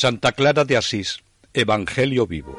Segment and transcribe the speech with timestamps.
[0.00, 2.56] Santa Clara de Asís, Evangelio vivo.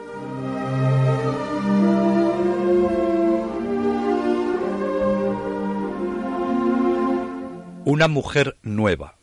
[7.86, 9.18] Una mujer nueva.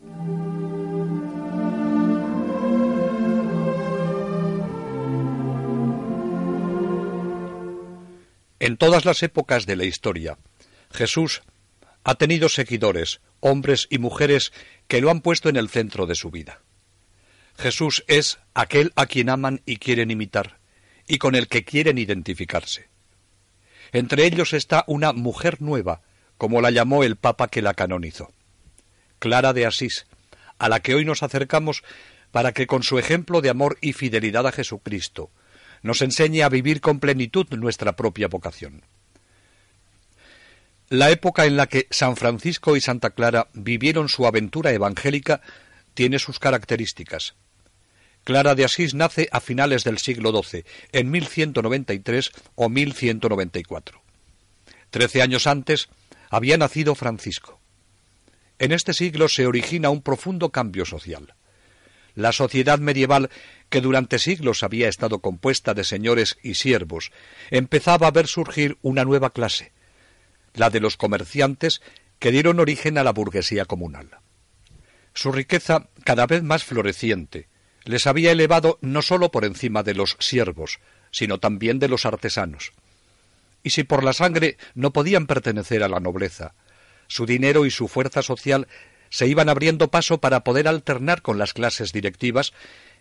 [8.59, 10.39] En todas las épocas de la historia,
[10.89, 11.43] Jesús
[12.03, 14.51] ha tenido seguidores, hombres y mujeres
[14.87, 16.63] que lo han puesto en el centro de su vida.
[17.57, 20.59] Jesús es aquel a quien aman y quieren imitar,
[21.07, 22.87] y con el que quieren identificarse.
[23.91, 26.01] Entre ellos está una mujer nueva,
[26.37, 28.31] como la llamó el Papa que la canonizó.
[29.19, 30.05] Clara de Asís,
[30.59, 31.83] a la que hoy nos acercamos
[32.31, 35.31] para que con su ejemplo de amor y fidelidad a Jesucristo
[35.81, 38.83] nos enseñe a vivir con plenitud nuestra propia vocación.
[40.89, 45.41] La época en la que San Francisco y Santa Clara vivieron su aventura evangélica
[45.93, 47.35] tiene sus características.
[48.27, 54.01] Clara de Asís nace a finales del siglo XII, en 1193 o 1194.
[54.89, 55.87] Trece años antes
[56.29, 57.61] había nacido Francisco.
[58.59, 61.35] En este siglo se origina un profundo cambio social.
[62.15, 63.29] La sociedad medieval,
[63.69, 67.13] que durante siglos había estado compuesta de señores y siervos,
[67.49, 69.71] empezaba a ver surgir una nueva clase,
[70.53, 71.81] la de los comerciantes
[72.19, 74.09] que dieron origen a la burguesía comunal.
[75.13, 77.47] Su riqueza, cada vez más floreciente,
[77.87, 80.79] les había elevado no sólo por encima de los siervos,
[81.11, 82.73] sino también de los artesanos.
[83.63, 86.53] Y si por la sangre no podían pertenecer a la nobleza,
[87.07, 88.67] su dinero y su fuerza social
[89.09, 92.53] se iban abriendo paso para poder alternar con las clases directivas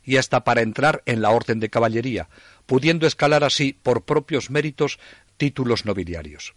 [0.04, 2.28] y hasta para entrar en la orden de caballería,
[2.64, 5.00] pudiendo escalar así, por propios méritos,
[5.36, 6.54] títulos nobiliarios.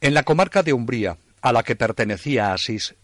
[0.00, 2.96] En la comarca de Umbría, a la que pertenecía Asís,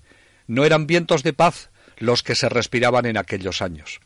[0.48, 4.00] no eran vientos de paz los que se respiraban en aquellos años.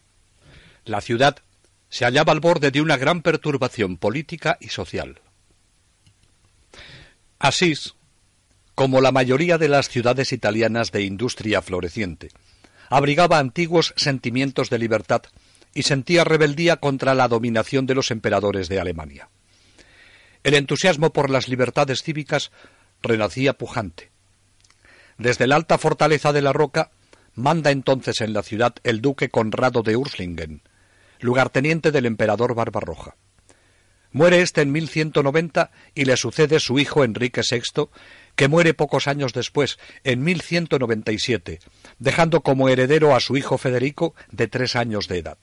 [0.84, 1.36] La ciudad
[1.88, 5.20] se hallaba al borde de una gran perturbación política y social.
[7.38, 7.94] Asís,
[8.74, 12.30] como la mayoría de las ciudades italianas de industria floreciente,
[12.88, 15.22] abrigaba antiguos sentimientos de libertad
[15.74, 19.28] y sentía rebeldía contra la dominación de los emperadores de Alemania.
[20.44, 22.50] El entusiasmo por las libertades cívicas
[23.02, 24.10] renacía pujante.
[25.18, 26.90] Desde la alta fortaleza de la Roca
[27.34, 30.60] Manda entonces en la ciudad el duque Conrado de Urslingen,
[31.18, 33.16] lugarteniente del emperador Barbarroja.
[34.10, 37.88] Muere éste en 1190 y le sucede su hijo Enrique VI,
[38.36, 41.60] que muere pocos años después, en 1197,
[41.98, 45.38] dejando como heredero a su hijo Federico de tres años de edad.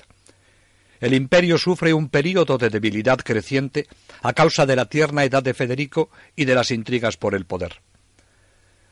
[1.00, 3.88] El imperio sufre un período de debilidad creciente
[4.22, 7.82] a causa de la tierna edad de Federico y de las intrigas por el poder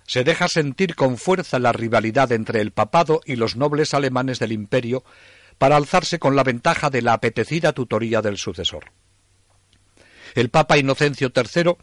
[0.08, 4.54] se deja sentir con fuerza la rivalidad entre el papado y los nobles alemanes del
[4.54, 5.04] imperio
[5.58, 8.86] para alzarse con la ventaja de la apetecida tutoría del sucesor.
[10.34, 11.76] El Papa Inocencio III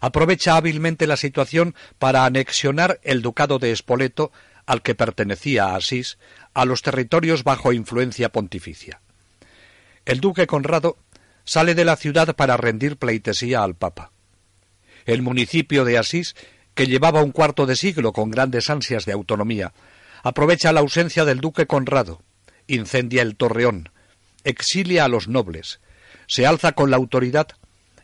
[0.00, 4.30] aprovecha hábilmente la situación para anexionar el ducado de Espoleto,
[4.66, 6.18] al que pertenecía Asís,
[6.52, 9.00] a los territorios bajo influencia pontificia.
[10.04, 10.98] El duque Conrado
[11.44, 14.12] sale de la ciudad para rendir pleitesía al Papa.
[15.06, 16.34] El municipio de Asís
[16.80, 19.74] que llevaba un cuarto de siglo con grandes ansias de autonomía,
[20.22, 22.22] aprovecha la ausencia del duque Conrado,
[22.68, 23.90] incendia el torreón,
[24.44, 25.80] exilia a los nobles,
[26.26, 27.48] se alza con la autoridad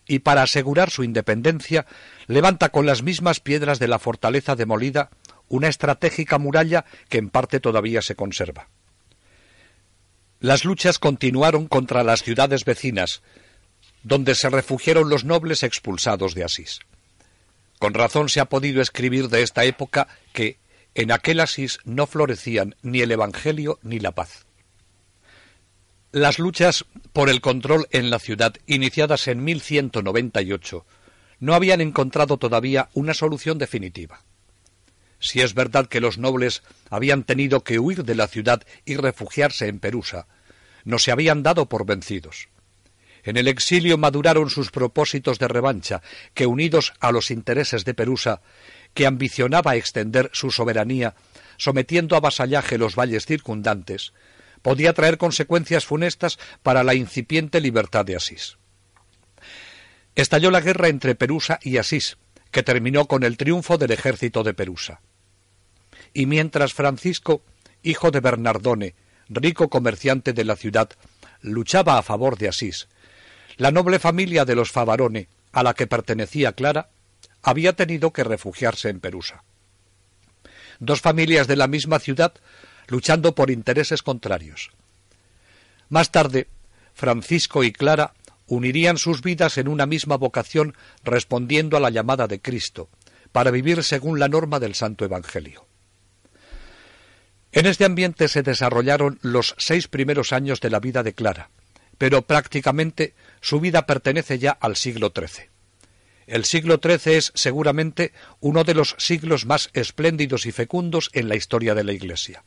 [0.07, 1.87] y para asegurar su independencia
[2.27, 5.09] levanta con las mismas piedras de la fortaleza demolida
[5.49, 8.69] una estratégica muralla que en parte todavía se conserva.
[10.39, 13.23] Las luchas continuaron contra las ciudades vecinas,
[14.03, 16.81] donde se refugiaron los nobles expulsados de Asís.
[17.79, 20.59] Con razón se ha podido escribir de esta época que
[20.95, 24.47] en aquel Asís no florecían ni el Evangelio ni la paz.
[26.11, 30.87] Las luchas por el control en la ciudad, iniciadas en 1198,
[31.41, 34.25] no habían encontrado todavía una solución definitiva.
[35.19, 39.69] Si es verdad que los nobles habían tenido que huir de la ciudad y refugiarse
[39.69, 40.27] en Perusa,
[40.85, 42.49] no se habían dado por vencidos.
[43.27, 46.01] En el exilio maduraron sus propósitos de revancha,
[46.33, 48.41] que unidos a los intereses de Perusa,
[48.95, 51.17] que ambicionaba extender su soberanía,
[51.57, 54.13] sometiendo a vasallaje los valles circundantes,
[54.63, 58.59] podía traer consecuencias funestas para la incipiente libertad de Asís.
[60.15, 62.19] Estalló la guerra entre Perusa y Asís,
[62.53, 65.01] que terminó con el triunfo del ejército de Perusa.
[66.15, 67.43] Y mientras Francisco,
[67.83, 68.95] hijo de Bernardone,
[69.29, 70.91] rico comerciante de la ciudad,
[71.41, 72.89] luchaba a favor de Asís,
[73.57, 76.91] la noble familia de los Favarone, a la que pertenecía Clara,
[77.43, 79.45] había tenido que refugiarse en Perusa.
[80.79, 82.35] Dos familias de la misma ciudad
[82.89, 84.71] luchando por intereses contrarios.
[85.89, 86.49] Más tarde,
[86.95, 88.15] Francisco y Clara
[88.47, 90.75] unirían sus vidas en una misma vocación
[91.05, 92.89] respondiendo a la llamada de Cristo,
[93.33, 95.67] para vivir según la norma del Santo Evangelio.
[97.53, 101.51] En este ambiente se desarrollaron los seis primeros años de la vida de Clara,
[101.99, 105.49] pero prácticamente su vida pertenece ya al siglo XIII.
[106.27, 111.37] El siglo XIII es seguramente uno de los siglos más espléndidos y fecundos en la
[111.37, 112.43] historia de la Iglesia.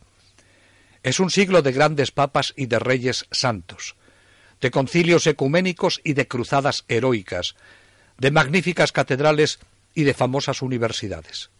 [1.02, 3.96] Es un siglo de grandes papas y de reyes santos,
[4.60, 7.54] de concilios ecuménicos y de cruzadas heroicas,
[8.18, 9.60] de magníficas catedrales
[9.94, 11.50] y de famosas universidades.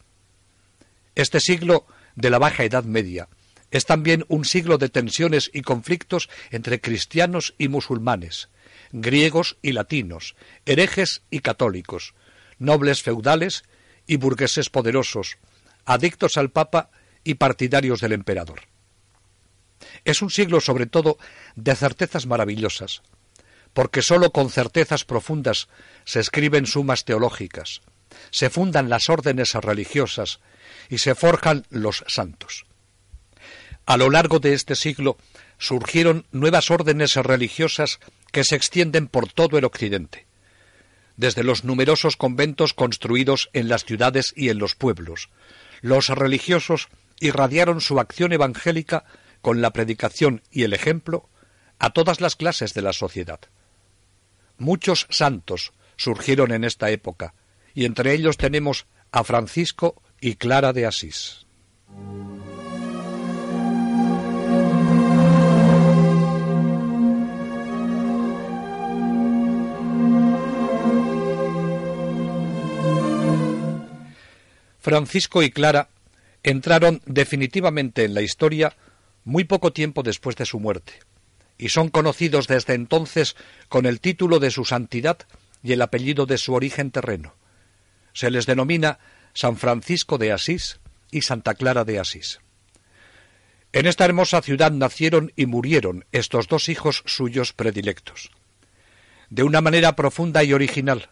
[1.15, 1.87] Este siglo
[2.17, 3.29] de la Baja Edad Media
[3.71, 8.50] es también un siglo de tensiones y conflictos entre cristianos y musulmanes,
[8.92, 10.34] griegos y latinos,
[10.66, 12.14] herejes y católicos,
[12.58, 13.64] nobles feudales
[14.06, 15.38] y burgueses poderosos,
[15.84, 16.90] adictos al Papa
[17.25, 18.62] y partidarios del emperador.
[20.04, 21.19] Es un siglo sobre todo
[21.56, 23.02] de certezas maravillosas,
[23.72, 25.69] porque sólo con certezas profundas
[26.04, 27.82] se escriben sumas teológicas,
[28.31, 30.40] se fundan las órdenes religiosas
[30.88, 32.66] y se forjan los santos.
[33.87, 35.16] A lo largo de este siglo
[35.58, 37.98] surgieron nuevas órdenes religiosas
[38.31, 40.27] que se extienden por todo el occidente,
[41.17, 45.31] desde los numerosos conventos construidos en las ciudades y en los pueblos.
[45.81, 46.88] Los religiosos
[47.21, 49.05] irradiaron su acción evangélica
[49.43, 51.29] con la predicación y el ejemplo
[51.79, 53.41] a todas las clases de la sociedad.
[54.59, 57.35] Muchos santos surgieron en esta época,
[57.75, 61.47] y entre ellos tenemos a Francisco y Clara de Asís.
[74.81, 75.88] Francisco y Clara
[76.43, 78.77] entraron definitivamente en la historia
[79.25, 80.94] muy poco tiempo después de su muerte,
[81.59, 83.37] y son conocidos desde entonces
[83.69, 85.19] con el título de su santidad
[85.62, 87.35] y el apellido de su origen terreno.
[88.15, 88.99] Se les denomina
[89.35, 90.81] San Francisco de Asís
[91.11, 92.41] y Santa Clara de Asís.
[93.73, 98.31] En esta hermosa ciudad nacieron y murieron estos dos hijos suyos predilectos.
[99.29, 101.11] De una manera profunda y original,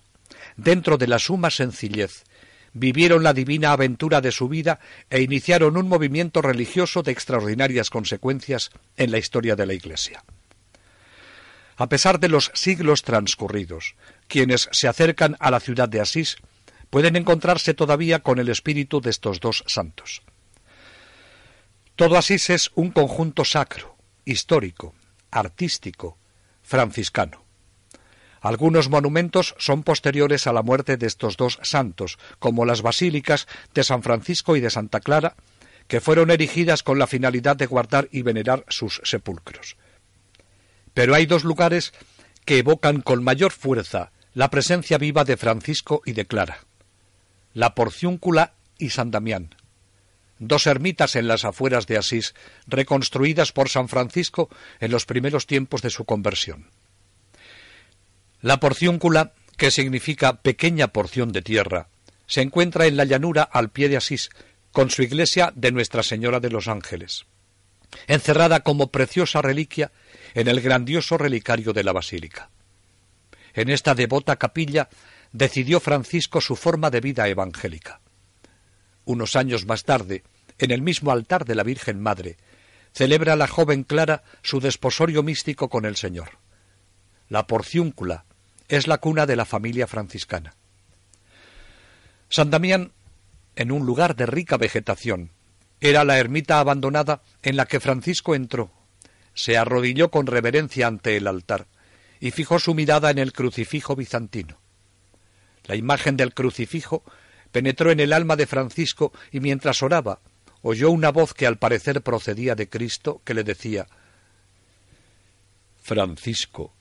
[0.56, 2.25] dentro de la suma sencillez
[2.78, 4.80] vivieron la divina aventura de su vida
[5.10, 10.25] e iniciaron un movimiento religioso de extraordinarias consecuencias en la historia de la Iglesia.
[11.76, 13.94] A pesar de los siglos transcurridos,
[14.26, 16.36] quienes se acercan a la ciudad de Asís
[16.90, 20.22] pueden encontrarse todavía con el espíritu de estos dos santos.
[21.94, 24.94] Todo Asís es un conjunto sacro, histórico,
[25.30, 26.19] artístico,
[26.62, 27.48] franciscano.
[28.40, 33.85] Algunos monumentos son posteriores a la muerte de estos dos santos, como las basílicas de
[33.85, 35.37] San Francisco y de Santa Clara,
[35.88, 39.76] que fueron erigidas con la finalidad de guardar y venerar sus sepulcros.
[40.94, 41.93] Pero hay dos lugares
[42.44, 46.58] que evocan con mayor fuerza la presencia viva de Francisco y de Clara,
[47.55, 49.55] la Porciúncula y San Damián,
[50.38, 52.35] dos ermitas en las afueras de Asís,
[52.67, 54.49] reconstruidas por San Francisco
[54.81, 56.70] en los primeros tiempos de su conversión.
[58.40, 61.88] La porcióncula, que significa pequeña porción de tierra,
[62.26, 64.31] se encuentra en la llanura al pie de Asís,
[64.70, 67.26] con su iglesia de Nuestra Señora de los Ángeles,
[68.06, 69.90] encerrada como preciosa reliquia
[70.35, 72.50] en el grandioso relicario de la basílica.
[73.54, 74.88] En esta devota capilla
[75.33, 78.00] decidió Francisco su forma de vida evangélica.
[79.04, 80.23] Unos años más tarde,
[80.59, 82.37] en el mismo altar de la Virgen Madre,
[82.92, 86.38] celebra la joven Clara su desposorio místico con el Señor.
[87.28, 88.26] La porciúncula,
[88.68, 90.54] es la cuna de la familia franciscana.
[92.28, 92.92] San Damián,
[93.56, 95.30] en un lugar de rica vegetación,
[95.80, 98.70] era la ermita abandonada en la que Francisco entró,
[99.34, 101.66] se arrodilló con reverencia ante el altar
[102.20, 104.58] y fijó su mirada en el crucifijo bizantino.
[105.64, 107.04] La imagen del crucifijo
[107.52, 110.20] penetró en el alma de Francisco y mientras oraba
[110.62, 113.87] oyó una voz que al parecer procedía de Cristo que le decía
[115.80, 116.75] Francisco,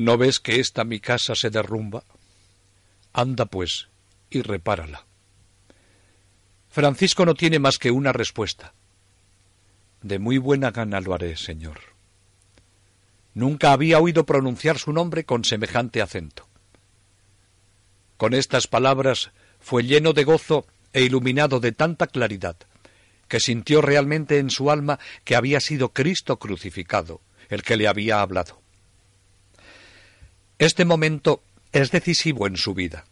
[0.00, 2.04] ¿No ves que esta mi casa se derrumba?
[3.12, 3.88] Anda, pues,
[4.30, 5.04] y repárala.
[6.70, 8.72] Francisco no tiene más que una respuesta.
[10.00, 11.80] De muy buena gana lo haré, señor.
[13.34, 16.48] Nunca había oído pronunciar su nombre con semejante acento.
[18.16, 22.56] Con estas palabras fue lleno de gozo e iluminado de tanta claridad,
[23.28, 28.22] que sintió realmente en su alma que había sido Cristo crucificado el que le había
[28.22, 28.60] hablado.
[30.60, 33.06] Este momento es decisivo en su vida.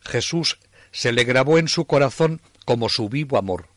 [0.00, 0.58] Jesús
[0.90, 3.68] se le grabó en su corazón como su vivo amor,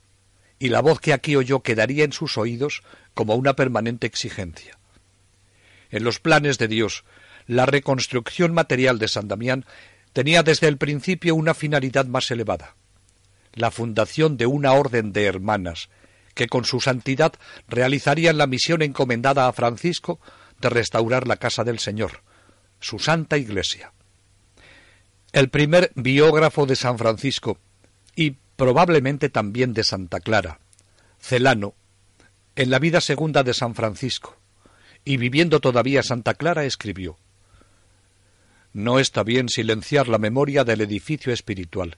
[0.58, 2.82] y la voz que aquí oyó quedaría en sus oídos
[3.14, 4.80] como una permanente exigencia.
[5.92, 7.04] En los planes de Dios,
[7.46, 9.66] la reconstrucción material de San Damián
[10.12, 12.74] tenía desde el principio una finalidad más elevada,
[13.54, 15.90] la fundación de una orden de hermanas
[16.34, 17.34] que con su santidad
[17.68, 20.20] realizarían la misión encomendada a Francisco
[20.60, 22.24] de restaurar la casa del Señor,
[22.80, 23.92] su santa iglesia.
[25.32, 27.58] El primer biógrafo de San Francisco,
[28.16, 30.60] y probablemente también de Santa Clara,
[31.20, 31.76] Celano,
[32.56, 34.38] en la vida segunda de San Francisco,
[35.06, 37.18] y viviendo todavía Santa Clara, escribió
[38.74, 41.98] No está bien silenciar la memoria del edificio espiritual,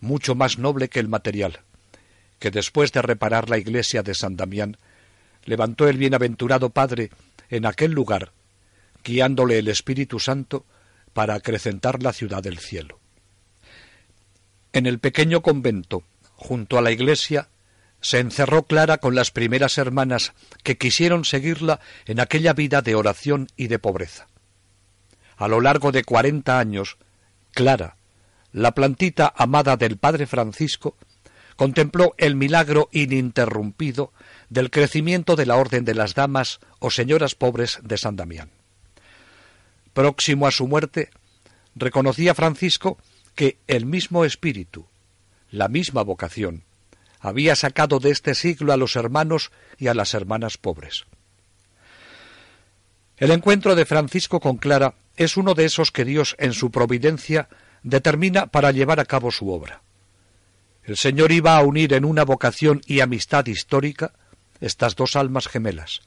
[0.00, 1.60] mucho más noble que el material,
[2.38, 4.76] que después de reparar la iglesia de San Damián,
[5.44, 7.10] levantó el bienaventurado Padre
[7.48, 8.32] en aquel lugar,
[9.04, 10.64] guiándole el Espíritu Santo
[11.12, 12.98] para acrecentar la ciudad del cielo.
[14.72, 16.02] En el pequeño convento,
[16.34, 17.48] junto a la iglesia,
[18.00, 20.32] se encerró Clara con las primeras hermanas
[20.62, 24.26] que quisieron seguirla en aquella vida de oración y de pobreza.
[25.36, 26.98] A lo largo de cuarenta años,
[27.52, 27.96] Clara,
[28.52, 30.96] la plantita amada del Padre Francisco,
[31.56, 34.12] contempló el milagro ininterrumpido
[34.48, 38.50] del crecimiento de la Orden de las Damas o Señoras Pobres de San Damián.
[39.94, 41.10] Próximo a su muerte,
[41.74, 42.98] reconocía Francisco
[43.34, 44.86] que el mismo espíritu,
[45.50, 46.64] la misma vocación,
[47.20, 51.06] había sacado de este siglo a los hermanos y a las hermanas pobres.
[53.16, 57.48] El encuentro de Francisco con Clara es uno de esos que Dios en su providencia
[57.84, 59.82] determina para llevar a cabo su obra.
[60.82, 64.12] El Señor iba a unir en una vocación y amistad histórica
[64.60, 66.00] estas dos almas gemelas.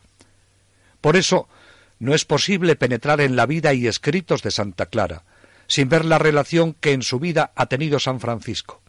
[0.99, 1.47] Por eso
[1.99, 5.23] no es posible penetrar en la vida y escritos de Santa Clara
[5.67, 8.81] sin ver la relación que en su vida ha tenido San Francisco.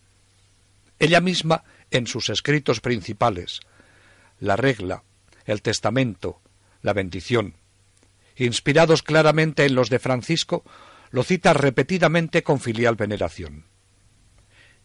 [1.00, 3.60] Ella misma, en sus escritos principales,
[4.38, 5.02] la regla,
[5.44, 6.40] el testamento,
[6.82, 7.54] la bendición,
[8.36, 10.64] inspirados claramente en los de Francisco,
[11.10, 13.64] lo cita repetidamente con filial veneración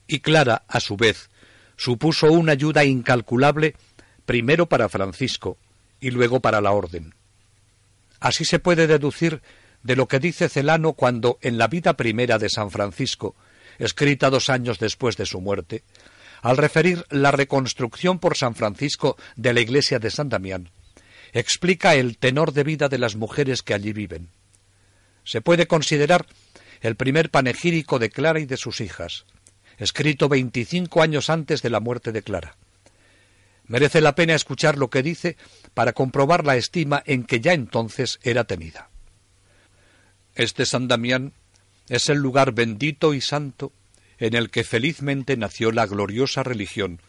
[0.08, 1.30] y Clara, a su vez,
[1.76, 3.76] supuso una ayuda incalculable
[4.26, 5.58] primero para Francisco
[6.00, 7.14] y luego para la orden.
[8.24, 9.42] Así se puede deducir
[9.84, 13.36] de lo que dice Celano cuando en la vida primera de San Francisco,
[13.80, 15.84] escrita dos años después de su muerte,
[16.42, 20.70] al referir la reconstrucción por San Francisco de la iglesia de San Damián,
[21.34, 24.30] explica el tenor de vida de las mujeres que allí viven.
[25.26, 26.26] Se puede considerar
[26.80, 29.26] el primer panegírico de Clara y de sus hijas,
[29.78, 32.56] escrito veinticinco años antes de la muerte de Clara.
[33.68, 35.38] Merece la pena escuchar lo que dice
[35.74, 38.90] para comprobar la estima en que ya entonces era tenida.
[40.36, 41.34] Este San Damián
[41.90, 43.72] es el lugar bendito y santo
[44.18, 47.02] en el que felizmente nació la gloriosa religión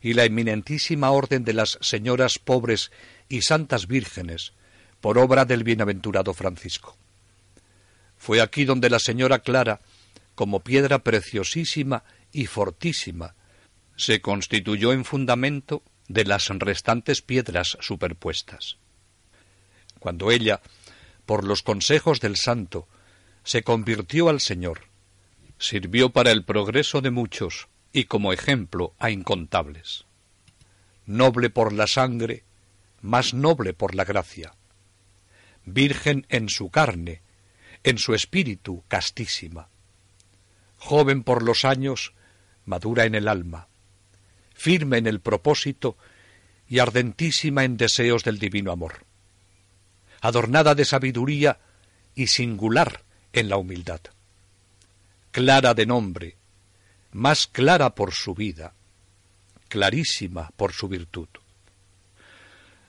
[0.00, 2.90] y la eminentísima orden de las señoras pobres
[3.28, 4.52] y santas vírgenes,
[5.00, 6.96] por obra del bienaventurado Francisco.
[8.16, 9.80] Fue aquí donde la señora Clara
[10.38, 13.34] como piedra preciosísima y fortísima,
[13.96, 18.78] se constituyó en fundamento de las restantes piedras superpuestas.
[20.00, 20.60] Cuando ella,
[21.26, 22.88] por los consejos del santo,
[23.44, 24.82] se convirtió al Señor,
[25.58, 30.04] sirvió para el progreso de muchos y como ejemplo a incontables.
[31.06, 32.44] Noble por la sangre,
[33.00, 34.54] más noble por la gracia.
[35.64, 37.22] Virgen en su carne,
[37.84, 39.68] en su espíritu castísima
[40.78, 42.14] joven por los años,
[42.64, 43.68] madura en el alma,
[44.58, 45.96] firme en el propósito
[46.68, 49.04] y ardentísima en deseos del divino amor,
[50.20, 51.60] adornada de sabiduría
[52.16, 54.00] y singular en la humildad,
[55.30, 56.36] clara de nombre,
[57.12, 58.74] más clara por su vida,
[59.68, 61.28] clarísima por su virtud.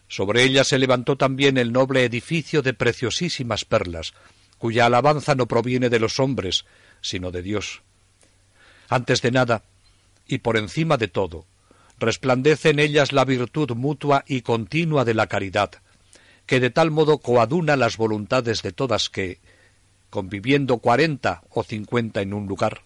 [0.08, 4.16] Sobre ella se levantó también el noble edificio de preciosísimas perlas,
[4.58, 6.66] cuya alabanza no proviene de los hombres,
[7.00, 7.84] sino de Dios.
[8.90, 9.62] Antes de nada,
[10.28, 11.46] y por encima de todo,
[12.00, 15.72] resplandece en ellas la virtud mutua y continua de la caridad,
[16.46, 19.39] que de tal modo coaduna las voluntades de todas que,
[20.10, 22.82] conviviendo cuarenta o cincuenta en un lugar,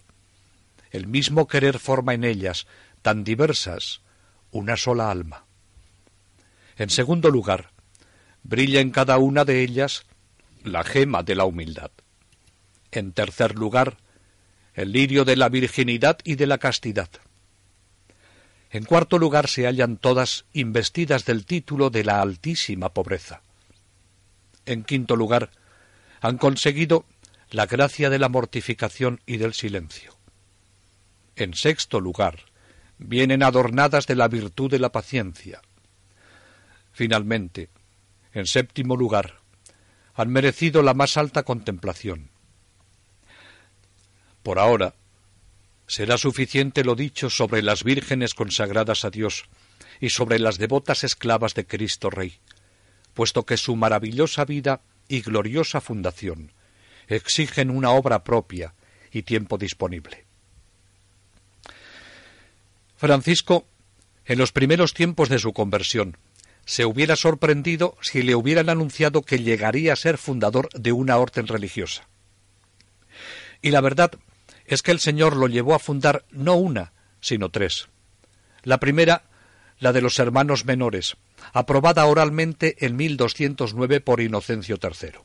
[0.90, 2.66] el mismo querer forma en ellas,
[3.02, 4.00] tan diversas,
[4.50, 5.44] una sola alma.
[6.76, 7.70] En segundo lugar,
[8.42, 10.04] brilla en cada una de ellas
[10.62, 11.90] la gema de la humildad.
[12.90, 13.96] En tercer lugar,
[14.74, 17.08] el lirio de la virginidad y de la castidad.
[18.74, 23.40] En cuarto lugar se hallan todas investidas del título de la altísima pobreza.
[24.66, 25.52] En quinto lugar,
[26.20, 27.04] han conseguido
[27.50, 30.16] la gracia de la mortificación y del silencio.
[31.36, 32.40] En sexto lugar,
[32.98, 35.62] vienen adornadas de la virtud de la paciencia.
[36.90, 37.68] Finalmente,
[38.32, 39.34] en séptimo lugar,
[40.14, 42.28] han merecido la más alta contemplación.
[44.42, 44.96] Por ahora,
[45.86, 49.44] será suficiente lo dicho sobre las vírgenes consagradas a Dios
[50.00, 52.38] y sobre las devotas esclavas de Cristo Rey,
[53.12, 56.52] puesto que su maravillosa vida y gloriosa fundación
[57.08, 58.74] exigen una obra propia
[59.12, 60.24] y tiempo disponible.
[62.96, 63.66] Francisco,
[64.24, 66.16] en los primeros tiempos de su conversión,
[66.64, 71.46] se hubiera sorprendido si le hubieran anunciado que llegaría a ser fundador de una orden
[71.46, 72.08] religiosa.
[73.60, 74.12] Y la verdad
[74.66, 77.88] es que el Señor lo llevó a fundar no una, sino tres.
[78.62, 79.24] La primera,
[79.78, 81.16] la de los hermanos menores,
[81.52, 85.20] aprobada oralmente en 1209 por Inocencio III.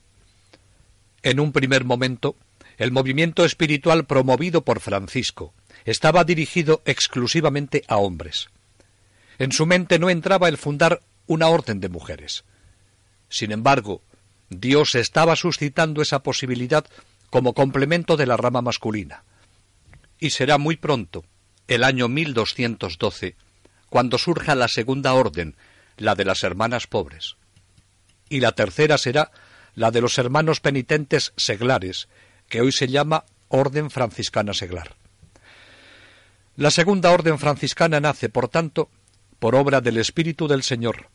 [1.24, 2.36] En un primer momento,
[2.78, 5.54] el movimiento espiritual promovido por Francisco
[5.86, 8.50] estaba dirigido exclusivamente a hombres.
[9.38, 12.44] En su mente no entraba el fundar una orden de mujeres.
[13.30, 14.02] Sin embargo,
[14.50, 16.86] Dios estaba suscitando esa posibilidad
[17.30, 19.24] como complemento de la rama masculina.
[20.20, 21.24] Y será muy pronto,
[21.68, 23.36] el año 1212,
[23.90, 25.56] cuando surja la segunda orden,
[25.98, 27.38] la de las hermanas pobres.
[28.30, 29.32] Y la tercera será
[29.76, 32.10] la de los hermanos penitentes seglares,
[32.50, 34.96] que hoy se llama Orden Franciscana Seglar.
[36.56, 38.90] La segunda orden franciscana nace, por tanto,
[39.40, 41.08] por obra del Espíritu del Señor,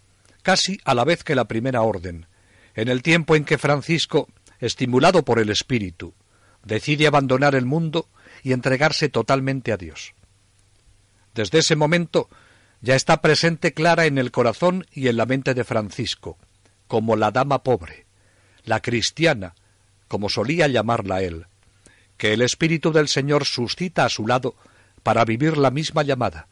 [0.43, 2.27] casi a la vez que la primera orden,
[2.75, 4.29] en el tiempo en que Francisco,
[4.61, 6.15] estimulado por el Espíritu,
[6.65, 8.09] decide abandonar el mundo
[8.45, 10.15] y entregarse totalmente a Dios.
[11.35, 12.29] Desde ese momento
[12.81, 16.39] ya está presente clara en el corazón y en la mente de Francisco,
[16.87, 18.07] como la dama pobre,
[18.65, 19.55] la cristiana,
[20.07, 21.47] como solía llamarla él,
[22.19, 24.55] que el Espíritu del Señor suscita a su lado
[25.03, 26.47] para vivir la misma llamada,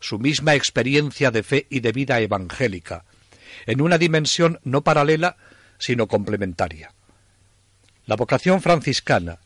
[0.00, 3.04] su misma experiencia de fe y de vida evangélica,
[3.66, 5.36] en una dimensión no paralela,
[5.78, 6.92] sino complementaria.
[8.06, 9.38] La vocación franciscana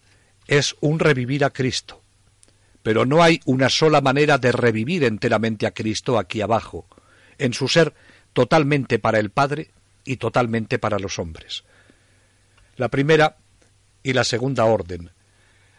[0.47, 2.03] es un revivir a Cristo,
[2.83, 6.87] pero no hay una sola manera de revivir enteramente a Cristo aquí abajo,
[7.39, 7.95] en su ser
[8.33, 9.71] totalmente para el Padre
[10.05, 11.65] y totalmente para los hombres.
[12.77, 13.37] La primera
[14.03, 15.11] y la segunda orden,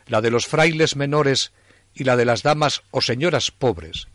[0.07, 1.51] la de los frailes menores
[1.93, 4.07] y la de las damas o señoras pobres,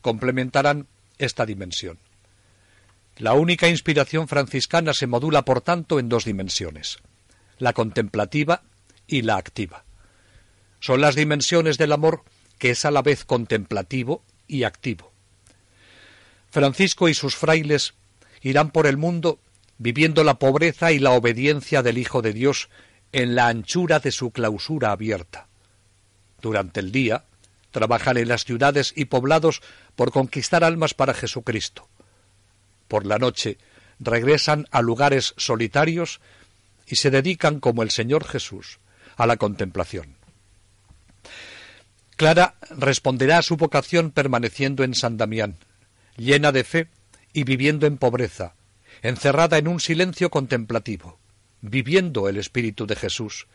[0.00, 0.86] complementarán
[1.18, 1.98] esta dimensión.
[3.18, 6.98] La única inspiración franciscana se modula, por tanto, en dos dimensiones,
[7.58, 8.62] la contemplativa
[9.12, 9.84] y la activa.
[10.80, 12.24] Son las dimensiones del amor
[12.58, 15.12] que es a la vez contemplativo y activo.
[16.50, 17.94] Francisco y sus frailes
[18.40, 19.38] irán por el mundo
[19.78, 22.68] viviendo la pobreza y la obediencia del Hijo de Dios
[23.12, 25.46] en la anchura de su clausura abierta.
[26.40, 27.24] Durante el día,
[27.70, 29.60] trabajan en las ciudades y poblados
[29.94, 31.88] por conquistar almas para Jesucristo.
[32.88, 33.58] Por la noche
[34.00, 36.20] regresan a lugares solitarios
[36.86, 38.78] y se dedican, como el Señor Jesús,
[39.16, 40.16] a la contemplación.
[42.16, 45.56] Clara responderá a su vocación permaneciendo en San Damián,
[46.16, 46.88] llena de fe
[47.32, 48.54] y viviendo en pobreza,
[49.02, 51.18] encerrada en un silencio contemplativo,
[51.60, 53.46] viviendo el Espíritu de Jesús,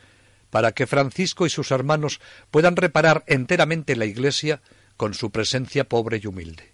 [0.50, 2.20] para que Francisco y sus hermanos
[2.52, 4.62] puedan reparar enteramente la Iglesia
[4.96, 6.74] con su presencia pobre y humilde.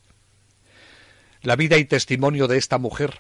[1.42, 3.20] La vida y testimonio de esta mujer,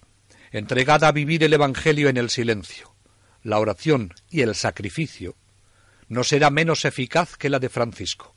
[0.51, 2.95] entregada a vivir el Evangelio en el silencio,
[3.41, 5.35] la oración y el sacrificio,
[6.13, 8.33] no será menos eficaz que la de Francisco.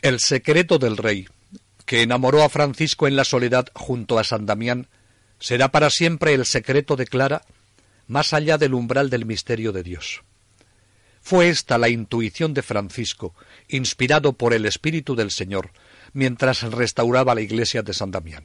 [0.00, 1.28] El secreto del rey,
[1.84, 4.88] que enamoró a Francisco en la soledad junto a San Damián,
[5.38, 7.42] será para siempre el secreto de Clara
[8.06, 10.22] más allá del umbral del misterio de Dios.
[11.20, 13.34] Fue esta la intuición de Francisco,
[13.68, 15.70] inspirado por el Espíritu del Señor,
[16.12, 18.44] mientras restauraba la iglesia de San Damián.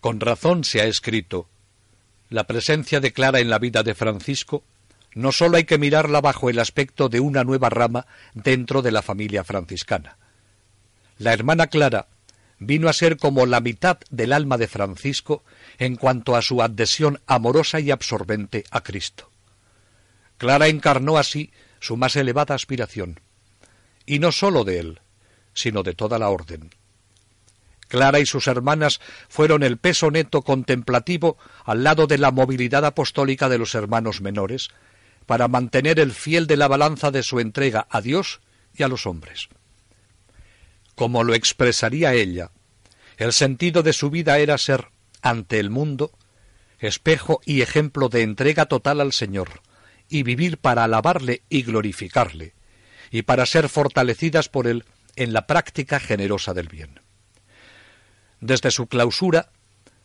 [0.00, 1.48] Con razón se ha escrito
[2.30, 4.64] la presencia de Clara en la vida de Francisco
[5.14, 9.02] no sólo hay que mirarla bajo el aspecto de una nueva rama dentro de la
[9.02, 10.18] familia franciscana.
[11.18, 12.08] La hermana Clara
[12.58, 15.44] vino a ser como la mitad del alma de Francisco
[15.78, 19.30] en cuanto a su adhesión amorosa y absorbente a Cristo.
[20.38, 23.20] Clara encarnó así su más elevada aspiración,
[24.06, 25.00] y no sólo de él,
[25.52, 26.70] sino de toda la orden.
[27.88, 33.48] Clara y sus hermanas fueron el peso neto contemplativo al lado de la movilidad apostólica
[33.48, 34.70] de los hermanos menores,
[35.26, 38.40] para mantener el fiel de la balanza de su entrega a Dios
[38.74, 39.48] y a los hombres.
[40.94, 42.50] Como lo expresaría ella,
[43.16, 44.88] el sentido de su vida era ser
[45.22, 46.12] ante el mundo,
[46.78, 49.62] espejo y ejemplo de entrega total al Señor,
[50.08, 52.54] y vivir para alabarle y glorificarle,
[53.10, 54.84] y para ser fortalecidas por él
[55.16, 57.00] en la práctica generosa del bien.
[58.40, 59.50] Desde su clausura,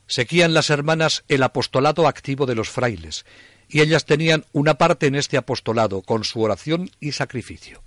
[0.09, 3.27] Seguían las hermanas el apostolado activo de los frailes,
[3.69, 7.83] y ellas tenían una parte en este apostolado con su oración y sacrificio.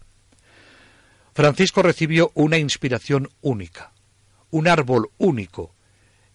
[1.34, 3.92] Francisco recibió una inspiración única,
[4.50, 5.74] un árbol único,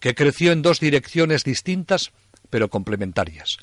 [0.00, 2.12] que creció en dos direcciones distintas
[2.50, 3.58] pero complementarias.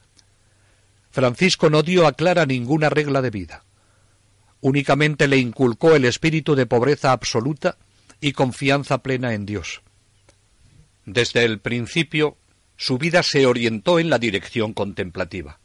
[1.11, 3.63] Francisco no dio a Clara ninguna regla de vida.
[4.61, 7.77] Únicamente le inculcó el espíritu de pobreza absoluta
[8.19, 9.81] y confianza plena en Dios.
[11.05, 12.37] Desde el principio,
[12.75, 15.59] su vida se orientó en la dirección contemplativa.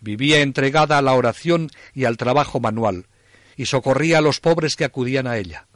[0.00, 3.06] Vivía entregada a la oración y al trabajo manual,
[3.56, 5.66] y socorría a los pobres que acudían a ella.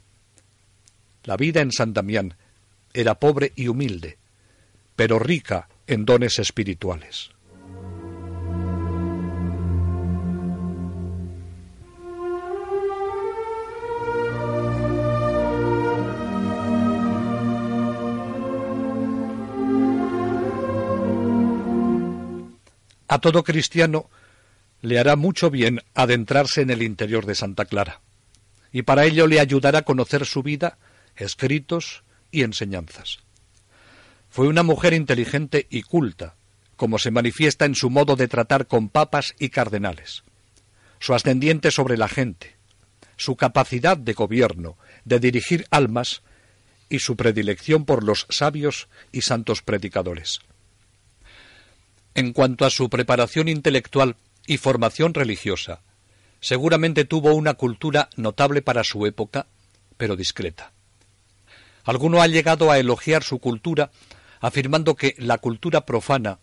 [1.23, 2.35] La vida en San Damián
[2.93, 4.17] era pobre y humilde,
[4.95, 7.31] pero rica en dones espirituales.
[23.11, 24.09] A todo cristiano
[24.79, 27.99] le hará mucho bien adentrarse en el interior de Santa Clara,
[28.71, 30.77] y para ello le ayudará a conocer su vida,
[31.17, 33.19] escritos y enseñanzas.
[34.29, 36.35] Fue una mujer inteligente y culta,
[36.77, 40.23] como se manifiesta en su modo de tratar con papas y cardenales,
[40.99, 42.55] su ascendiente sobre la gente,
[43.17, 46.21] su capacidad de gobierno, de dirigir almas
[46.87, 50.39] y su predilección por los sabios y santos predicadores.
[52.13, 55.81] En cuanto a su preparación intelectual y formación religiosa,
[56.41, 59.47] seguramente tuvo una cultura notable para su época,
[59.97, 60.73] pero discreta.
[61.83, 63.91] Alguno ha llegado a elogiar su cultura
[64.39, 66.39] afirmando que la cultura profana,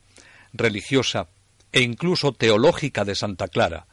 [0.53, 1.29] religiosa
[1.73, 3.87] e incluso teológica de Santa Clara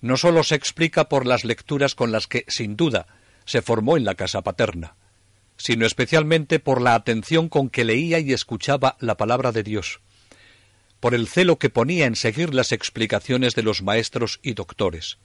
[0.00, 3.06] no sólo se explica por las lecturas con las que, sin duda,
[3.44, 4.94] se formó en la casa paterna,
[5.56, 10.00] sino especialmente por la atención con que leía y escuchaba la palabra de Dios,
[11.06, 15.18] por el celo que ponía en seguir las explicaciones de los maestros y doctores,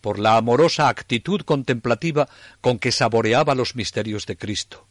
[0.00, 2.26] por la amorosa actitud contemplativa
[2.62, 4.86] con que saboreaba los misterios de Cristo,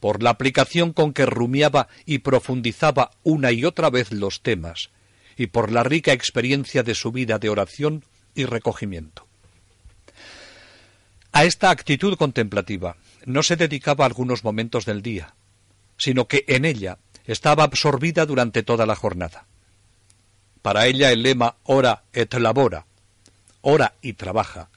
[0.00, 4.90] por la aplicación con que rumiaba y profundizaba una y otra vez los temas,
[5.38, 9.26] y por la rica experiencia de su vida de oración y recogimiento.
[11.32, 15.34] A esta actitud contemplativa no se dedicaba algunos momentos del día,
[15.96, 19.46] sino que en ella estaba absorbida durante toda la jornada.
[20.62, 22.86] Para ella el lema ora et labora,
[23.60, 24.70] ora y trabaja,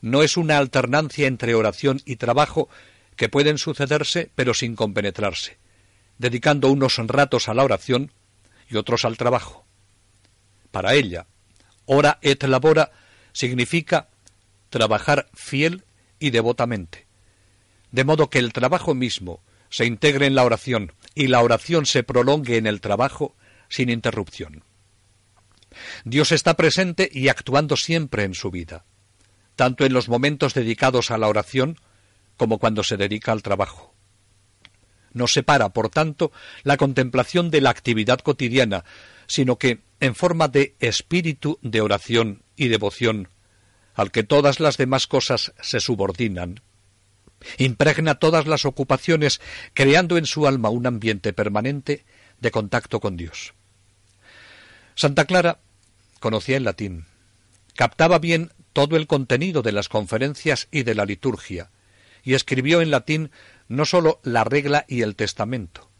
[0.00, 2.68] no es una alternancia entre oración y trabajo
[3.16, 5.58] que pueden sucederse pero sin compenetrarse,
[6.18, 8.12] dedicando unos ratos a la oración
[8.68, 9.64] y otros al trabajo.
[10.70, 11.26] Para ella,
[11.86, 12.90] ora et labora
[13.32, 14.08] significa
[14.68, 15.84] trabajar fiel
[16.18, 17.06] y devotamente,
[17.92, 19.40] de modo que el trabajo mismo
[19.74, 23.34] se integre en la oración y la oración se prolongue en el trabajo
[23.68, 24.62] sin interrupción.
[26.04, 28.84] Dios está presente y actuando siempre en su vida,
[29.56, 31.76] tanto en los momentos dedicados a la oración
[32.36, 33.92] como cuando se dedica al trabajo.
[35.12, 36.30] No separa, por tanto,
[36.62, 38.84] la contemplación de la actividad cotidiana,
[39.26, 43.28] sino que, en forma de espíritu de oración y devoción,
[43.94, 46.60] al que todas las demás cosas se subordinan,
[47.58, 49.40] impregna todas las ocupaciones,
[49.72, 52.04] creando en su alma un ambiente permanente
[52.40, 53.54] de contacto con Dios.
[54.94, 55.60] Santa Clara
[56.20, 57.06] conocía el latín,
[57.74, 61.70] captaba bien todo el contenido de las conferencias y de la liturgia,
[62.22, 63.30] y escribió en latín
[63.68, 65.90] no sólo la regla y el testamento,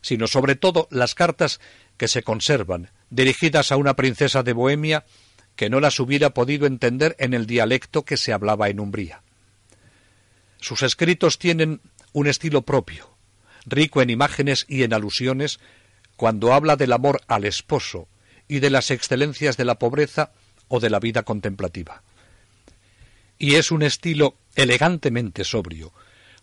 [0.00, 1.60] sino sobre todo las cartas
[1.96, 5.04] que se conservan, dirigidas a una princesa de Bohemia
[5.56, 9.22] que no las hubiera podido entender en el dialecto que se hablaba en Umbría.
[10.60, 11.80] Sus escritos tienen
[12.12, 13.10] un estilo propio,
[13.66, 15.58] rico en imágenes y en alusiones,
[16.16, 18.08] cuando habla del amor al esposo
[18.46, 20.32] y de las excelencias de la pobreza
[20.68, 22.02] o de la vida contemplativa.
[23.38, 25.92] Y es un estilo elegantemente sobrio,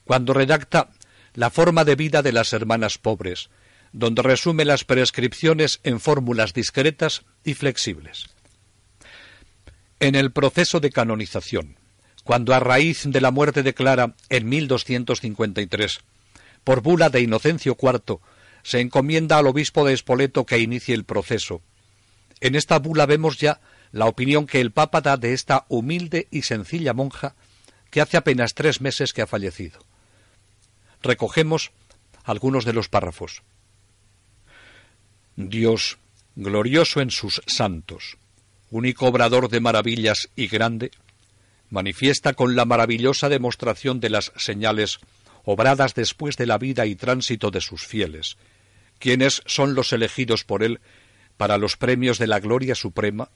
[0.03, 0.89] cuando redacta
[1.35, 3.49] la forma de vida de las hermanas pobres,
[3.91, 8.25] donde resume las prescripciones en fórmulas discretas y flexibles.
[9.99, 11.77] En el proceso de canonización,
[12.27, 15.99] cuando a raíz de la muerte de Clara en 1253,
[16.65, 18.19] por bula de Inocencio IV,
[18.63, 21.61] se encomienda al obispo de Espoleto que inicie el proceso.
[22.41, 23.61] En esta bula vemos ya
[23.93, 27.33] la opinión que el Papa da de esta humilde y sencilla monja
[27.91, 29.79] que hace apenas tres meses que ha fallecido.
[31.01, 31.71] Recogemos
[32.25, 33.41] algunos de los párrafos.
[35.37, 35.97] Dios,
[36.35, 38.17] glorioso en sus santos,
[38.69, 40.91] único obrador de maravillas y grande,
[41.69, 44.99] manifiesta con la maravillosa demostración de las señales
[45.43, 48.37] obradas después de la vida y tránsito de sus fieles,
[48.99, 50.79] quiénes son los elegidos por él
[51.37, 53.29] para los premios de la gloria suprema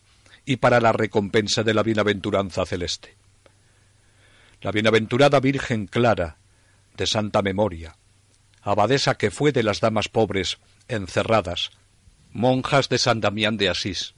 [0.46, 3.16] y para la recompensa de la bienaventuranza celeste.
[4.62, 6.38] La bienaventurada Virgen Clara,
[6.98, 7.96] de santa memoria,
[8.62, 11.72] abadesa que fue de las damas pobres, encerradas,
[12.32, 14.14] monjas de San Damián de Asís,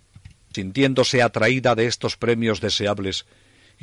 [0.54, 3.26] sintiéndose atraída de estos premios deseables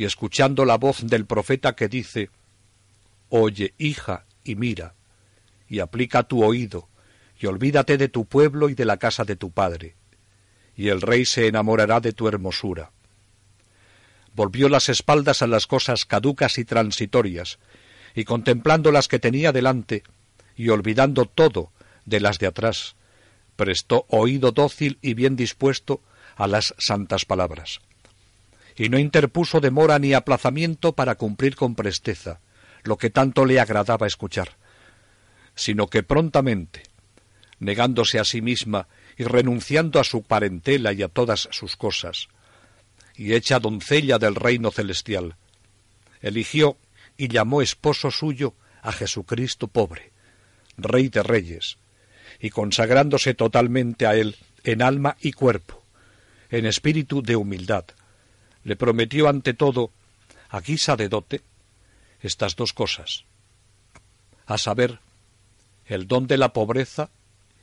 [0.01, 2.31] y escuchando la voz del profeta que dice
[3.29, 4.95] Oye, hija, y mira,
[5.69, 6.89] y aplica tu oído,
[7.39, 9.97] y olvídate de tu pueblo y de la casa de tu padre,
[10.75, 12.93] y el rey se enamorará de tu hermosura.
[14.35, 17.59] Volvió las espaldas a las cosas caducas y transitorias,
[18.15, 20.03] y contemplando las que tenía delante,
[20.57, 21.73] y olvidando todo
[22.07, 22.97] de las de atrás,
[23.55, 26.01] prestó oído dócil y bien dispuesto
[26.37, 27.83] a las santas palabras.
[28.81, 32.41] Y no interpuso demora ni aplazamiento para cumplir con presteza
[32.83, 34.57] lo que tanto le agradaba escuchar,
[35.55, 36.85] sino que prontamente,
[37.59, 38.89] negándose a sí misma
[39.19, 42.29] y renunciando a su parentela y a todas sus cosas,
[43.17, 45.37] y hecha doncella del reino celestial,
[46.23, 46.79] eligió
[47.19, 50.11] y llamó esposo suyo a Jesucristo pobre,
[50.79, 51.77] Rey de Reyes,
[52.41, 55.85] y consagrándose totalmente a él en alma y cuerpo,
[56.49, 57.85] en espíritu de humildad,
[58.65, 59.91] le prometió ante todo,
[60.49, 61.43] a guisa de dote,
[62.21, 63.25] estas dos cosas,
[64.47, 64.99] a saber,
[65.87, 67.11] el don de la pobreza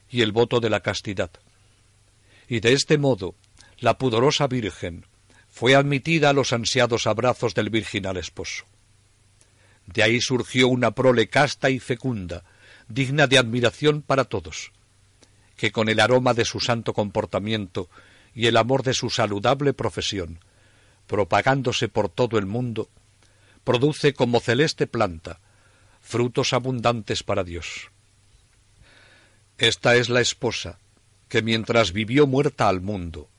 [0.09, 1.31] y el voto de la castidad.
[2.47, 3.35] Y de este modo,
[3.79, 5.05] la pudorosa Virgen
[5.49, 8.65] fue admitida a los ansiados abrazos del virginal esposo.
[9.85, 12.43] De ahí surgió una prole casta y fecunda,
[12.87, 14.71] digna de admiración para todos,
[15.55, 17.89] que con el aroma de su santo comportamiento
[18.33, 20.39] y el amor de su saludable profesión,
[21.07, 22.89] propagándose por todo el mundo,
[23.63, 25.39] produce como celeste planta
[26.01, 27.91] frutos abundantes para Dios.
[29.57, 30.79] Esta es la esposa
[31.27, 33.29] que mientras vivió muerta al mundo,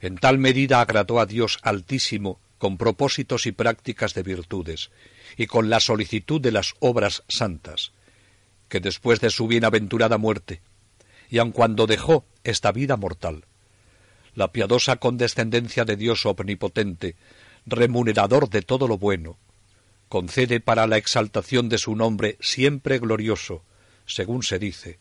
[0.00, 4.90] en tal medida agradó a Dios Altísimo con propósitos y prácticas de virtudes,
[5.36, 7.90] y con la solicitud de las obras santas,
[8.68, 10.60] que después de su bienaventurada muerte,
[11.28, 13.46] y aun cuando dejó esta vida mortal,
[14.34, 17.16] la piadosa condescendencia de Dios omnipotente,
[17.66, 19.38] remunerador de todo lo bueno,
[20.08, 23.64] concede para la exaltación de su nombre siempre glorioso,
[24.06, 24.98] según se dice,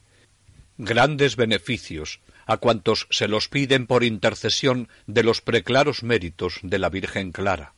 [0.77, 6.89] grandes beneficios a cuantos se los piden por intercesión de los preclaros méritos de la
[6.89, 7.73] Virgen Clara,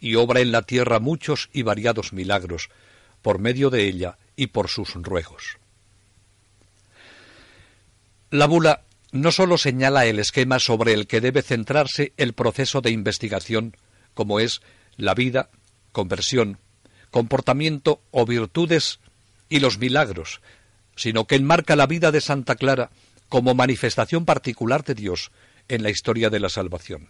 [0.00, 2.70] y obra en la tierra muchos y variados milagros,
[3.22, 5.58] por medio de ella y por sus ruegos.
[8.30, 12.90] La bula no sólo señala el esquema sobre el que debe centrarse el proceso de
[12.90, 13.76] investigación,
[14.14, 14.60] como es
[14.96, 15.50] la vida,
[15.92, 16.58] conversión,
[17.10, 19.00] comportamiento o virtudes
[19.48, 20.40] y los milagros,
[20.96, 22.90] sino que enmarca la vida de Santa Clara
[23.28, 25.30] como manifestación particular de Dios
[25.68, 27.08] en la historia de la salvación.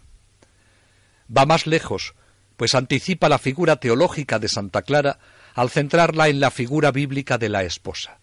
[1.35, 2.13] Va más lejos,
[2.57, 5.19] pues anticipa la figura teológica de Santa Clara
[5.53, 8.19] al centrarla en la figura bíblica de la esposa.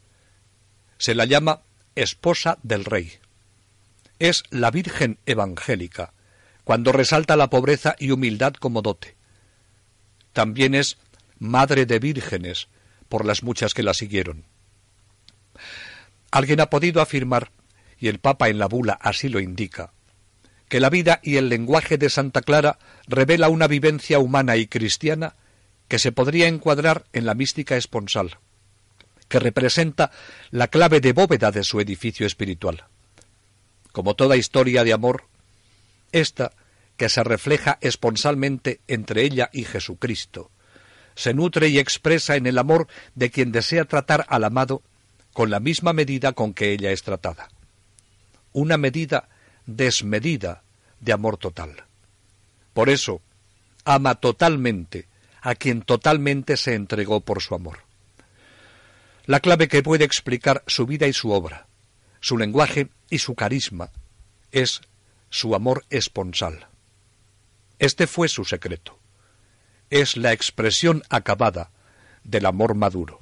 [0.99, 1.63] Se la llama
[1.95, 3.13] esposa del rey.
[4.19, 6.13] Es la Virgen evangélica,
[6.65, 9.17] cuando resalta la pobreza y humildad como dote.
[10.33, 10.99] También es
[11.39, 12.69] madre de vírgenes,
[13.09, 14.45] por las muchas que la siguieron.
[16.31, 17.51] Alguien ha podido afirmar,
[17.99, 19.93] y el Papa en la bula así lo indica,
[20.69, 25.35] que la vida y el lenguaje de Santa Clara revela una vivencia humana y cristiana
[25.89, 28.39] que se podría encuadrar en la mística esponsal,
[29.29, 30.11] que representa
[30.51, 32.87] la clave de bóveda de su edificio espiritual.
[33.97, 35.25] Como toda historia de amor,
[36.13, 36.53] esta,
[36.99, 40.51] que se refleja esponsalmente entre ella y Jesucristo,
[41.15, 44.83] se nutre y expresa en el amor de quien desea tratar al amado
[45.33, 47.49] con la misma medida con que ella es tratada.
[48.53, 49.31] Una medida
[49.65, 50.63] desmedida
[51.01, 51.85] de amor total.
[52.75, 53.23] Por eso,
[53.87, 55.09] ama totalmente
[55.41, 57.79] a quien totalmente se entregó por su amor.
[59.25, 61.66] La clave que puede explicar su vida y su obra,
[62.27, 63.93] su lenguaje y su carisma,
[64.51, 64.81] es
[65.31, 66.67] su amor esponsal.
[67.79, 68.99] Este fue su secreto.
[69.91, 71.71] Es la expresión acabada
[72.25, 73.21] del amor maduro.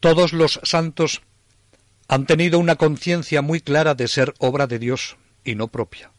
[0.00, 1.22] Todos los santos
[2.10, 6.10] han tenido una conciencia muy clara de ser obra de Dios y no propia.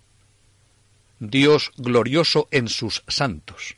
[1.20, 3.76] Dios glorioso en sus santos,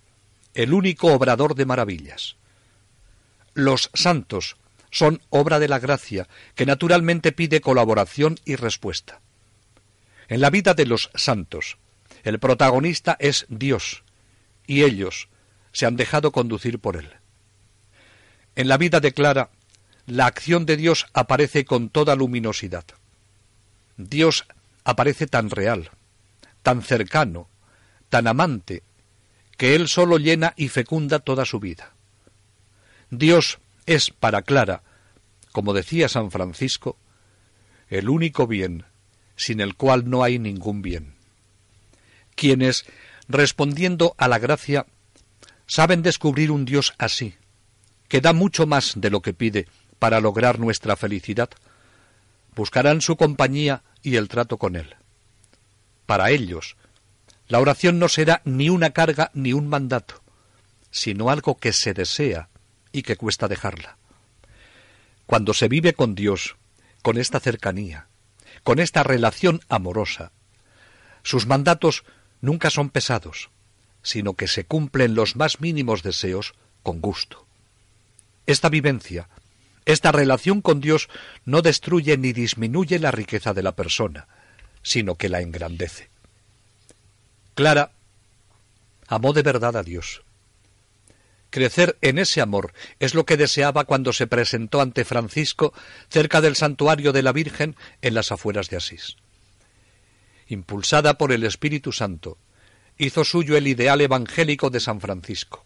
[0.53, 2.35] el único obrador de maravillas.
[3.55, 4.57] Los santos
[4.91, 9.19] son obra de la gracia, que naturalmente pide colaboración y respuesta.
[10.27, 11.79] En la vida de los santos,
[12.23, 14.03] el protagonista es Dios,
[14.67, 15.29] y ellos
[15.71, 17.09] se han dejado conducir por él.
[18.55, 19.49] En la vida de Clara,
[20.05, 22.85] la acción de Dios aparece con toda luminosidad.
[23.97, 24.45] Dios
[24.83, 25.91] aparece tan real,
[26.61, 27.47] tan cercano,
[28.09, 28.83] tan amante,
[29.57, 31.93] que Él solo llena y fecunda toda su vida.
[33.11, 34.83] Dios es para Clara,
[35.51, 36.97] como decía San Francisco,
[37.89, 38.85] el único bien,
[39.35, 41.13] sin el cual no hay ningún bien.
[42.35, 42.85] Quienes,
[43.27, 44.87] respondiendo a la gracia,
[45.67, 47.35] saben descubrir un Dios así,
[48.07, 49.67] que da mucho más de lo que pide
[49.99, 51.49] para lograr nuestra felicidad,
[52.55, 54.95] buscarán su compañía y el trato con Él.
[56.05, 56.75] Para ellos,
[57.47, 60.21] la oración no será ni una carga ni un mandato,
[60.91, 62.49] sino algo que se desea
[62.91, 63.97] y que cuesta dejarla.
[65.25, 66.55] Cuando se vive con Dios,
[67.01, 68.07] con esta cercanía,
[68.63, 70.31] con esta relación amorosa,
[71.23, 72.03] sus mandatos
[72.41, 73.49] nunca son pesados,
[74.03, 76.53] sino que se cumplen los más mínimos deseos
[76.83, 77.47] con gusto.
[78.45, 79.29] Esta vivencia,
[79.85, 81.09] esta relación con Dios
[81.45, 84.27] no destruye ni disminuye la riqueza de la persona,
[84.81, 86.09] sino que la engrandece.
[87.55, 87.91] Clara
[89.07, 90.23] amó de verdad a Dios.
[91.49, 95.71] Crecer en ese amor es lo que deseaba cuando se presentó ante Francisco
[96.09, 99.17] cerca del santuario de la Virgen en las afueras de Asís.
[100.47, 102.39] Impulsada por el Espíritu Santo,
[102.97, 105.63] hizo suyo el ideal evangélico de San Francisco.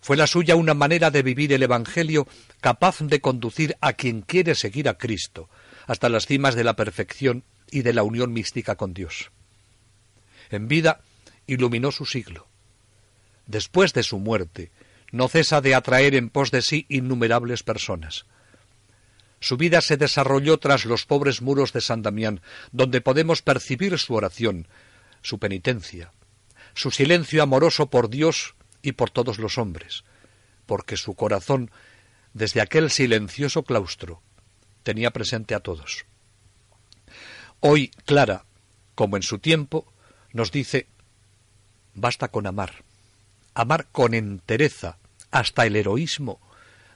[0.00, 2.26] Fue la suya una manera de vivir el Evangelio
[2.60, 5.48] capaz de conducir a quien quiere seguir a Cristo
[5.86, 9.30] hasta las cimas de la perfección y de la unión mística con Dios.
[10.50, 11.00] En vida
[11.46, 12.46] iluminó su siglo.
[13.46, 14.70] Después de su muerte,
[15.12, 18.26] no cesa de atraer en pos de sí innumerables personas.
[19.40, 22.40] Su vida se desarrolló tras los pobres muros de San Damián,
[22.72, 24.68] donde podemos percibir su oración,
[25.22, 26.12] su penitencia,
[26.74, 30.04] su silencio amoroso por Dios y por todos los hombres,
[30.66, 31.70] porque su corazón,
[32.34, 34.22] desde aquel silencioso claustro,
[34.82, 36.06] tenía presente a todos.
[37.60, 38.44] Hoy Clara,
[38.94, 39.92] como en su tiempo,
[40.32, 40.86] nos dice,
[41.94, 42.84] basta con amar,
[43.54, 44.98] amar con entereza,
[45.30, 46.40] hasta el heroísmo,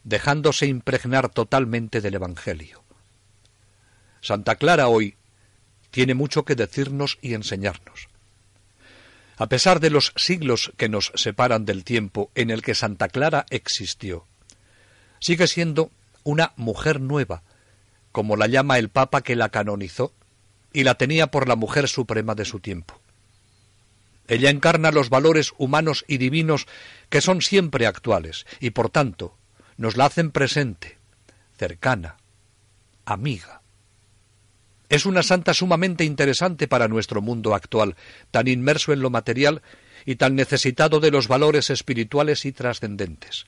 [0.03, 2.83] dejándose impregnar totalmente del Evangelio.
[4.20, 5.16] Santa Clara hoy
[5.90, 8.09] tiene mucho que decirnos y enseñarnos.
[9.37, 13.47] A pesar de los siglos que nos separan del tiempo en el que Santa Clara
[13.51, 14.27] existió,
[15.20, 15.90] sigue siendo
[16.23, 17.42] una mujer nueva,
[18.12, 20.12] como la llama el Papa que la canonizó
[20.73, 23.01] y la tenía por la mujer suprema de su tiempo.
[24.29, 26.66] Ella encarna los valores humanos y divinos
[27.11, 29.37] que son siempre actuales y por tanto
[29.77, 30.99] nos la hacen presente,
[31.57, 32.16] cercana,
[33.05, 33.61] amiga.
[34.95, 37.97] Es una santa sumamente interesante para nuestro mundo actual,
[38.31, 39.61] tan inmerso en lo material
[40.07, 43.45] y tan necesitado de los valores espirituales y trascendentes.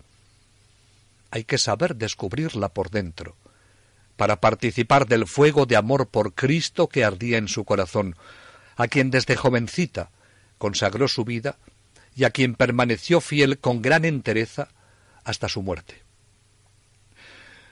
[1.30, 3.36] Hay que saber descubrirla por dentro,
[4.16, 8.16] para participar del fuego de amor por Cristo que ardía en su corazón,
[8.74, 10.10] a quien desde jovencita
[10.58, 11.58] consagró su vida
[12.16, 14.66] y a quien permaneció fiel con gran entereza
[15.22, 16.02] hasta su muerte.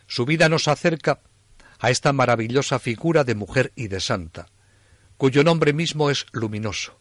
[0.07, 1.19] Su vida nos acerca
[1.85, 4.47] a esta maravillosa figura de mujer y de santa,
[5.19, 6.99] cuyo nombre mismo es luminoso.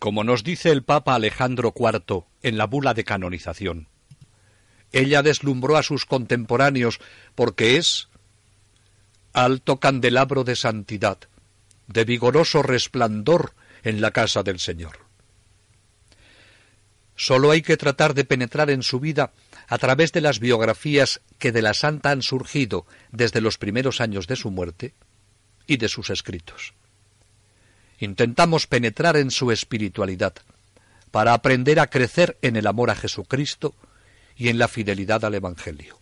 [0.00, 3.86] Como nos dice el Papa Alejandro IV en la bula de canonización,
[4.90, 6.98] ella deslumbró a sus contemporáneos
[7.36, 8.08] porque es
[9.32, 11.18] alto candelabro de santidad,
[11.86, 15.06] de vigoroso resplandor en la casa del Señor.
[17.14, 19.30] Solo hay que tratar de penetrar en su vida
[19.72, 24.26] a través de las biografías que de la santa han surgido desde los primeros años
[24.26, 24.92] de su muerte
[25.66, 26.74] y de sus escritos.
[27.98, 30.34] Intentamos penetrar en su espiritualidad
[31.10, 33.74] para aprender a crecer en el amor a Jesucristo
[34.36, 36.01] y en la fidelidad al Evangelio.